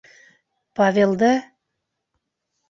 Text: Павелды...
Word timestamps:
Павелды... 0.79 1.29